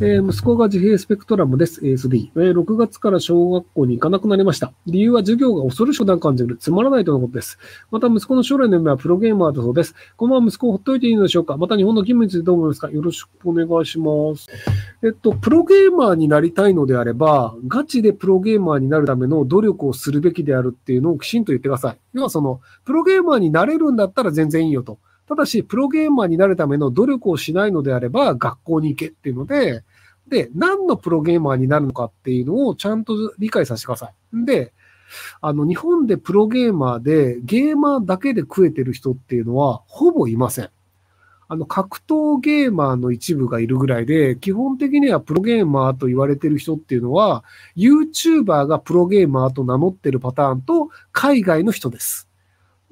[0.00, 1.80] えー、息子が自閉スペクトラムです。
[1.80, 2.58] ASD、えー。
[2.58, 4.72] 6月から小学校に行かなくなりました。
[4.86, 6.56] 理由は授業が恐ろしくな感じる。
[6.56, 7.58] つまらないとのことです。
[7.92, 9.94] また、息子の将来の夢はプロゲーマーだそうです。
[10.16, 11.56] このまま息子をほっといていいのでしょうか？
[11.56, 12.90] また、日本の義務についてどう思いますか？
[12.90, 14.48] よろしくお願いします。
[15.04, 21.98] えっと、プロゲーマーになりたいのであれば、ガチでプロゲーマーになるための努力をするべきであるっていうのをきちんと言ってください。
[22.14, 24.98] 要はその、プロゲーマーになれるんだったら全然いいよと。
[25.32, 29.82] ただし、プロゲーマーになるための努力をしないのであれば、学校に行けっていうので、
[30.28, 34.44] で、何のプロゲーマーになるのかっていうのをちゃんと理解させてください。
[34.44, 34.72] で、
[35.40, 40.70] あの、日本でプロゲーマーでゲーマーだけで食えてる人っていうのはほぼいません。
[41.48, 47.44] あの、格闘ゲーマーの一部がいるぐらいで、基本的にはプロゲーマーと言われてる人っていうのは、
[47.76, 52.28] YouTuber がプロゲーマーと名乗ってるパターンと、海外の人です。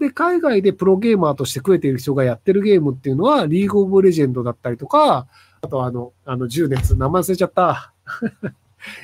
[0.01, 5.29] で、海外でプロゲーマーとして食えている人がやってるゲームっていうのは、リーグオブレジェンドだったりとか、
[5.61, 7.93] あとあの、あの、10熱、名前忘れちゃった。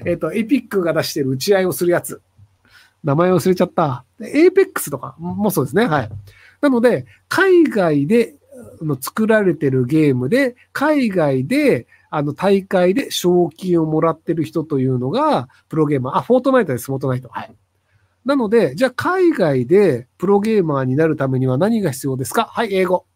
[0.07, 2.23] えっと、エピックが出してる打ち合いをするやつ。
[3.05, 4.05] 名前忘れちゃった。
[4.21, 5.87] エーペックスとかもそうですね。
[5.87, 6.11] はい。
[6.63, 8.35] なので、海外で
[9.01, 16.17] 作られてるゲームで、海外で、あの、大会で賞金をもらってる人というのが、プロゲーマー。
[16.17, 17.29] あ、フォートナイトです、フォートナイト。
[17.29, 17.55] はい。
[18.27, 22.45] なので、じゃあ海外でプロゲーマーになるためには何が必要ですか？
[22.45, 23.07] はい、英語。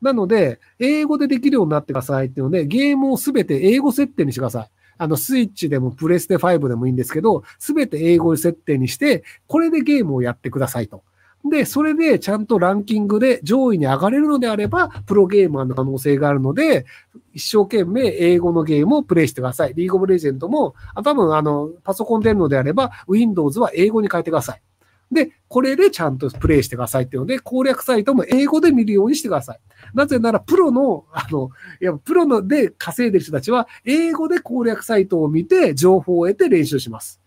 [0.00, 4.70] なので、英語でできるようになってくださいっていうので、ゲームをすべて英語設定にしてください。
[4.98, 11.02] あの、スイッチでもプレステ5でもいいんですけど、すべて英語設定にして、これでゲームをやってくださいと。
[11.44, 16.84] で、それでちゃんとランキングで上位に上がれるのであれば、プロゲーマーの可能性があるので、
[17.32, 19.74] 一生懸命英語のゲームをプレイしてください。
[19.74, 24.62] リーグオブレジェンドも、あ多分あの、パソコンでるのであれば、Windows は英語に変えてください。
[25.10, 29.60] で、これでちゃんとプレイしてくださいっていうので、攻略サイトも英語で見るようにしてください。
[29.92, 37.19] なぜなら、プロの、あの、いや、プロので稼いでる人たちは、英語で攻略サイトを見て、情報を得て練習します。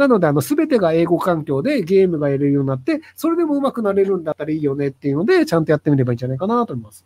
[0.00, 7.04] なので、あの、すべてが英語環境でゲームがやれるようになって、それでも上手くなれるんだったらいいよねっていうので、ちゃんとやってみればいいんじゃないかなと思います。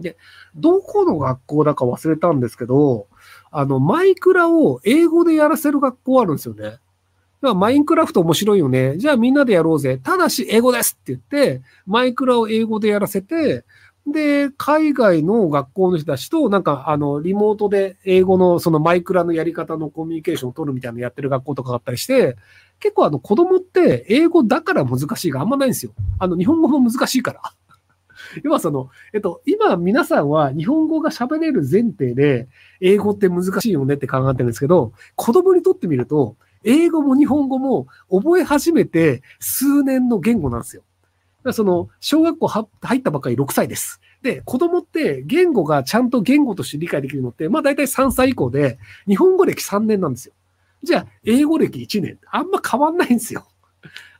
[0.00, 0.16] で、
[0.56, 3.06] どこの学校だか忘れたんですけど、
[3.50, 6.78] あの、マイクラを英語でやらせる学校あるんですよね。
[7.42, 8.96] マインクラフト面白いよね。
[8.96, 9.98] じゃあみんなでやろうぜ。
[10.02, 13.64] ただし英語ですって言って、マイクラを英語でやらせて、
[14.06, 22.36] で、海外の学校の人たちと、なんか、あの、リモートで英語のそのマイクラのやり方のコミュニケーションを取るみたいなのやってる学校とかあったりして、
[22.80, 25.92] 結構あの子供って英語だから難しいがあんまないんですよ。
[26.18, 27.40] あの、日本語も難しいから。
[28.42, 32.48] 要はその、えっと、今皆さんは日本語が喋れる前提で、
[32.80, 40.82] 英語って難しいよねって考えてるんですけど、子供にとってみると、英語も日本語も覚え始めて数年の言語なんですよ。
[41.52, 42.66] その、小学校入
[42.98, 44.00] ったばっかり6歳です。
[44.22, 50.34] で、子供って言語がちゃんと言語として理解できるのって、まあ大体3歳以降で、日本語歴3年なんですよ。
[50.82, 52.18] じゃあ、英語歴1年。
[52.30, 53.46] あんま変わんないんですよ。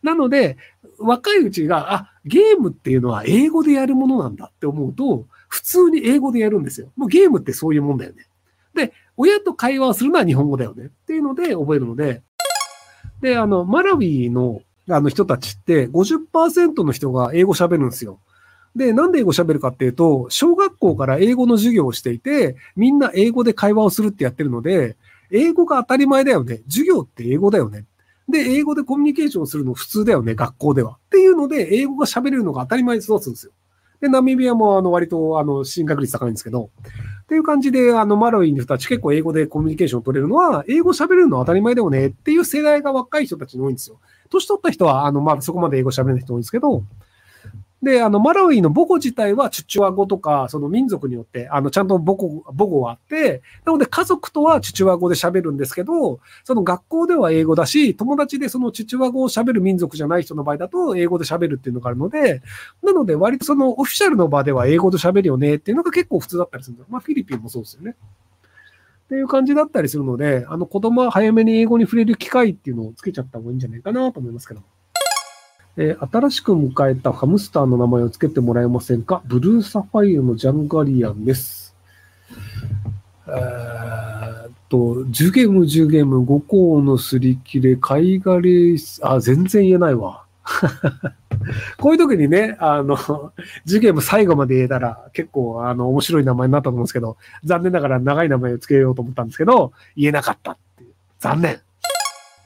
[0.02, 0.56] なので、
[0.98, 6.90] 若いうちが、あ、ゲームっていうのは英語でやるものなんだって思うと、普通に英語でやるんですよ。
[6.96, 8.26] もうゲームってそういうもんだよね。
[8.74, 12.22] で、親と会話をするのは日本語だよねっていうので覚えるので、
[13.20, 18.20] で、あの、マラウィのあの人たちって50%の人が英語喋るんですよ。
[18.74, 24.96] で、なんで英語喋るかっていうと、小学校から英語の授業をしていて、みんな英語で会話をするってやってるので、
[25.32, 26.62] 英語が当たり前だよね。
[26.68, 27.84] 授業って英語だよね。
[28.28, 30.92] で、英語でコミュニケーションするの普通だよね、学校では。
[30.92, 33.52] っていうので、英語が喋れるのが当たり前に育つんですよ。
[34.00, 36.70] で、ナミビアもあの割とあの進学率高いんですけど、
[37.22, 44.00] っていう感じで、あの、マラウィの人たち結構英語でコミュニケーションを取れるのは、英語喋れるのは当たり前だよねっていう世代が若い人たちに多いんですよ。
[44.30, 46.82] 年取った人は、あの、まあ、そこまで英語喋れない人多いんですけど、
[47.82, 62.42] で、あの、マラウィの母語自体はチュチュワ語とか、その民族によって、あの、ちゃんと母語、母語はあって、なので家族とはチュチュワ語で喋るんですけど、その学校では英語だし、友達でそのチュチュワ語を喋る民族じゃない人の場合だと英語で喋るっていうのがあるので、
[62.82, 66.84] なので割とそのオフィシャルの場では英語で喋るよねっていうのが結構普通だったりするんだ。
[66.90, 67.94] まあ、フィリピンもそうですよね。
[69.04, 74.60] っていう感じだったりするので、あの子供は早めに英語に触れる機会っていうのをつけちゃった方がいいんじゃないかなと思いますけど。
[75.76, 79.22] えー、新しく迎えたハムスターの名前を付けてもらえませんか？
[79.24, 81.76] ブルーサファイアのジャンガリアンです。
[83.26, 90.24] えー、っと、10ゲーム10ゲーム5校のすり切れ、貝狩り、あ、全然言えないわ。
[91.78, 92.96] こういう時にね、あの、
[93.66, 100.90] 10ゲーム最後まで言えたら結構あの面白い名前になったと思うんですけど、残念ながら長い名前を付けようと思ったんですけど、言えなかったっていう。
[101.18, 101.60] 残念。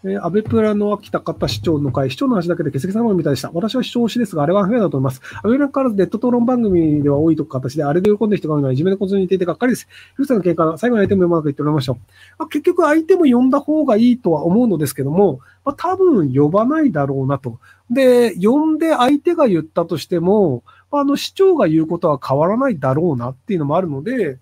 [0.06, 3.50] えー、安倍プラの秋田方市長の会、市長の話だけで欠席さまみたいでした。
[3.54, 5.22] 私は市長推しですが、あれはフェアだと思います。
[5.36, 9.88] 安倍プラからデッド討論番組では多いと形で、あれで喜んでる人が多いのは、いじめのことに似ていてがっかりです。
[10.18, 11.94] ルーさんの経過、最後の相手も読まなく言っておりました。
[11.94, 11.98] ま
[12.40, 17.58] あ、結局相手も呼んだ方がいいとは思うのですけども、まあ、多分呼ばないだろうなと。
[17.88, 24.38] で、呼んで相手が言ったとしても、あの、市長が言うことは変わらないだろうなっていうのもあるので、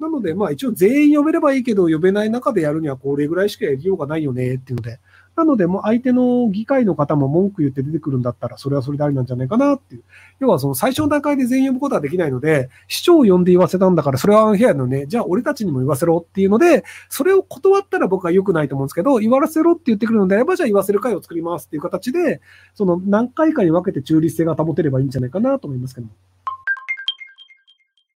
[0.00, 4.98] なので、まあ一応全員呼べればいいけど、呼べない中でやるにはこれぐらいしかやりようがないよねっていうので、
[5.36, 10.02] なので、もう相手の議会の方も文句言って出てくるんだったら、それはそれでありなんじゃないかなっていう。
[10.38, 22.40] 要はその最初の段階で全員呼ぶことはできないので、市長を呼んで言わせたんだから、それはアンヘアのね、じゃあ俺たちにも言わせろっていうので、それを断ったら僕は良くないと思うんですけど、言わせろって言ってくるのであれば、じゃあ言わせる会を作りますっていう形で、
[22.74, 26.12] その何回かに分けて中立性が保てればいいんじゃないかなと思いますけども。